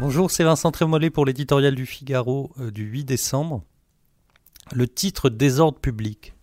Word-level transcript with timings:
Bonjour, 0.00 0.30
c'est 0.30 0.44
Vincent 0.44 0.70
Trémollet 0.70 1.10
pour 1.10 1.26
l'éditorial 1.26 1.74
du 1.74 1.84
Figaro 1.84 2.52
euh, 2.60 2.70
du 2.70 2.84
8 2.84 3.02
décembre. 3.02 3.64
Le 4.72 4.86
titre 4.86 5.28
Désordre 5.28 5.80
public. 5.80 6.34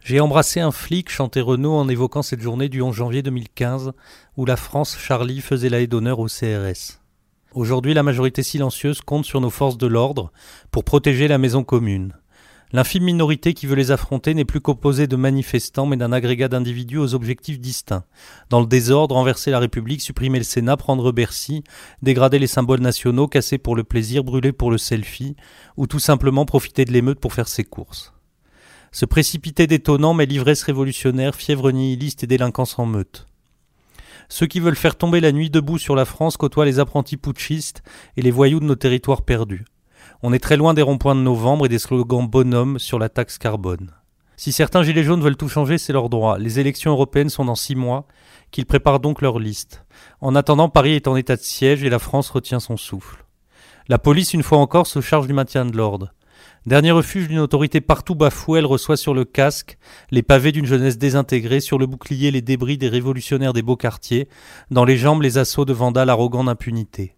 J'ai 0.00 0.18
embrassé 0.18 0.58
un 0.58 0.72
flic, 0.72 1.08
chantait 1.08 1.40
Renault 1.40 1.74
en 1.74 1.88
évoquant 1.88 2.22
cette 2.22 2.40
journée 2.40 2.68
du 2.68 2.82
11 2.82 2.92
janvier 2.92 3.22
2015 3.22 3.92
où 4.36 4.44
la 4.44 4.56
France 4.56 4.98
Charlie 4.98 5.42
faisait 5.42 5.68
la 5.68 5.80
haie 5.80 5.86
d'honneur 5.86 6.18
au 6.18 6.26
CRS. 6.26 6.98
Aujourd'hui, 7.54 7.94
la 7.94 8.02
majorité 8.02 8.42
silencieuse 8.42 9.00
compte 9.00 9.26
sur 9.26 9.40
nos 9.40 9.50
forces 9.50 9.78
de 9.78 9.86
l'ordre 9.86 10.32
pour 10.72 10.82
protéger 10.82 11.28
la 11.28 11.38
maison 11.38 11.62
commune. 11.62 12.14
L'infime 12.72 13.04
minorité 13.04 13.54
qui 13.54 13.66
veut 13.66 13.76
les 13.76 13.92
affronter 13.92 14.34
n'est 14.34 14.44
plus 14.44 14.60
composée 14.60 15.06
de 15.06 15.14
manifestants 15.14 15.86
mais 15.86 15.96
d'un 15.96 16.10
agrégat 16.10 16.48
d'individus 16.48 16.98
aux 16.98 17.14
objectifs 17.14 17.60
distincts. 17.60 18.04
Dans 18.50 18.60
le 18.60 18.66
désordre, 18.66 19.14
renverser 19.14 19.52
la 19.52 19.60
République, 19.60 20.02
supprimer 20.02 20.38
le 20.38 20.44
Sénat, 20.44 20.76
prendre 20.76 21.12
Bercy, 21.12 21.62
dégrader 22.02 22.40
les 22.40 22.48
symboles 22.48 22.80
nationaux, 22.80 23.28
casser 23.28 23.58
pour 23.58 23.76
le 23.76 23.84
plaisir, 23.84 24.24
brûler 24.24 24.52
pour 24.52 24.72
le 24.72 24.78
selfie, 24.78 25.36
ou 25.76 25.86
tout 25.86 26.00
simplement 26.00 26.44
profiter 26.44 26.84
de 26.84 26.92
l'émeute 26.92 27.20
pour 27.20 27.34
faire 27.34 27.48
ses 27.48 27.64
courses. 27.64 28.12
Se 28.90 29.04
précipiter 29.04 29.68
d'étonnant 29.68 30.14
mais 30.14 30.26
l'ivresse 30.26 30.64
révolutionnaire, 30.64 31.36
fièvre 31.36 31.70
nihiliste 31.70 32.24
et 32.24 32.26
délinquance 32.26 32.80
en 32.80 32.86
meute. 32.86 33.28
Ceux 34.28 34.46
qui 34.46 34.58
veulent 34.58 34.74
faire 34.74 34.96
tomber 34.96 35.20
la 35.20 35.30
nuit 35.30 35.50
debout 35.50 35.78
sur 35.78 35.94
la 35.94 36.04
France 36.04 36.36
côtoient 36.36 36.64
les 36.64 36.80
apprentis 36.80 37.16
putschistes 37.16 37.84
et 38.16 38.22
les 38.22 38.32
voyous 38.32 38.58
de 38.58 38.64
nos 38.64 38.74
territoires 38.74 39.22
perdus. 39.22 39.64
On 40.22 40.32
est 40.32 40.38
très 40.38 40.56
loin 40.56 40.74
des 40.74 40.82
ronds-points 40.82 41.14
de 41.14 41.20
novembre 41.20 41.66
et 41.66 41.68
des 41.68 41.78
slogans 41.78 42.26
bonhommes 42.26 42.78
sur 42.78 42.98
la 42.98 43.08
taxe 43.08 43.38
carbone. 43.38 43.92
Si 44.38 44.52
certains 44.52 44.82
gilets 44.82 45.02
jaunes 45.02 45.22
veulent 45.22 45.36
tout 45.36 45.48
changer, 45.48 45.78
c'est 45.78 45.94
leur 45.94 46.10
droit. 46.10 46.38
Les 46.38 46.60
élections 46.60 46.90
européennes 46.90 47.30
sont 47.30 47.46
dans 47.46 47.54
six 47.54 47.74
mois, 47.74 48.06
qu'ils 48.50 48.66
préparent 48.66 49.00
donc 49.00 49.22
leur 49.22 49.38
liste. 49.38 49.84
En 50.20 50.34
attendant, 50.34 50.68
Paris 50.68 50.92
est 50.92 51.08
en 51.08 51.16
état 51.16 51.36
de 51.36 51.40
siège 51.40 51.82
et 51.84 51.90
la 51.90 51.98
France 51.98 52.28
retient 52.28 52.60
son 52.60 52.76
souffle. 52.76 53.24
La 53.88 53.98
police, 53.98 54.34
une 54.34 54.42
fois 54.42 54.58
encore, 54.58 54.86
se 54.86 55.00
charge 55.00 55.26
du 55.26 55.32
maintien 55.32 55.64
de 55.64 55.76
l'ordre. 55.76 56.12
Dernier 56.66 56.90
refuge 56.90 57.28
d'une 57.28 57.38
autorité 57.38 57.80
partout 57.80 58.14
bafouée, 58.14 58.58
elle 58.58 58.66
reçoit 58.66 58.96
sur 58.96 59.14
le 59.14 59.24
casque 59.24 59.78
les 60.10 60.22
pavés 60.22 60.52
d'une 60.52 60.66
jeunesse 60.66 60.98
désintégrée, 60.98 61.60
sur 61.60 61.78
le 61.78 61.86
bouclier 61.86 62.30
les 62.30 62.42
débris 62.42 62.76
des 62.76 62.88
révolutionnaires 62.88 63.52
des 63.52 63.62
beaux 63.62 63.76
quartiers, 63.76 64.28
dans 64.70 64.84
les 64.84 64.96
jambes 64.96 65.22
les 65.22 65.38
assauts 65.38 65.64
de 65.64 65.72
vandales 65.72 66.10
arrogants 66.10 66.44
d'impunité. 66.44 67.14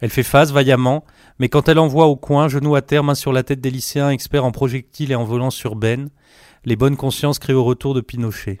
Elle 0.00 0.10
fait 0.10 0.22
face 0.22 0.50
vaillamment, 0.50 1.04
mais 1.38 1.48
quand 1.48 1.68
elle 1.68 1.78
envoie 1.78 2.06
au 2.06 2.16
coin, 2.16 2.48
genoux 2.48 2.74
à 2.74 2.82
terre, 2.82 3.04
main 3.04 3.14
sur 3.14 3.32
la 3.32 3.42
tête 3.42 3.60
des 3.60 3.70
lycéens 3.70 4.10
experts 4.10 4.44
en 4.44 4.52
projectiles 4.52 5.10
et 5.10 5.14
en 5.14 5.24
violence 5.24 5.60
urbaine, 5.62 6.10
les 6.64 6.76
bonnes 6.76 6.96
consciences 6.96 7.38
créent 7.38 7.54
au 7.54 7.64
retour 7.64 7.94
de 7.94 8.00
Pinochet. 8.00 8.60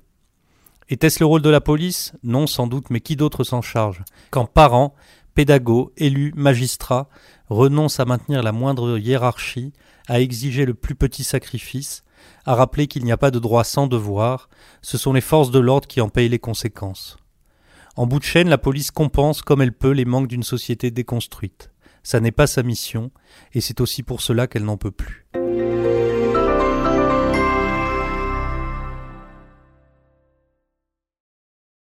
Était-ce 0.88 1.20
le 1.20 1.26
rôle 1.26 1.42
de 1.42 1.50
la 1.50 1.60
police? 1.60 2.12
Non, 2.22 2.46
sans 2.46 2.68
doute, 2.68 2.90
mais 2.90 3.00
qui 3.00 3.16
d'autre 3.16 3.42
s'en 3.42 3.60
charge? 3.60 4.02
Quand 4.30 4.46
parents, 4.46 4.94
pédagogues, 5.34 5.90
élus, 5.96 6.32
magistrats 6.36 7.08
renoncent 7.48 8.00
à 8.00 8.04
maintenir 8.04 8.42
la 8.42 8.52
moindre 8.52 8.96
hiérarchie, 8.98 9.72
à 10.06 10.20
exiger 10.20 10.64
le 10.64 10.74
plus 10.74 10.94
petit 10.94 11.24
sacrifice, 11.24 12.04
à 12.44 12.54
rappeler 12.54 12.86
qu'il 12.86 13.04
n'y 13.04 13.12
a 13.12 13.16
pas 13.16 13.32
de 13.32 13.40
droit 13.40 13.64
sans 13.64 13.88
devoir, 13.88 14.48
ce 14.80 14.96
sont 14.96 15.12
les 15.12 15.20
forces 15.20 15.50
de 15.50 15.58
l'ordre 15.58 15.88
qui 15.88 16.00
en 16.00 16.08
payent 16.08 16.28
les 16.28 16.38
conséquences. 16.38 17.18
En 17.98 18.06
bout 18.06 18.18
de 18.18 18.24
chaîne, 18.24 18.50
la 18.50 18.58
police 18.58 18.90
compense 18.90 19.40
comme 19.40 19.62
elle 19.62 19.72
peut 19.72 19.92
les 19.92 20.04
manques 20.04 20.28
d'une 20.28 20.42
société 20.42 20.90
déconstruite. 20.90 21.70
Ça 22.02 22.20
n'est 22.20 22.30
pas 22.30 22.46
sa 22.46 22.62
mission, 22.62 23.10
et 23.54 23.62
c'est 23.62 23.80
aussi 23.80 24.02
pour 24.02 24.20
cela 24.20 24.46
qu'elle 24.46 24.64
n'en 24.64 24.76
peut 24.76 24.90
plus. 24.90 25.26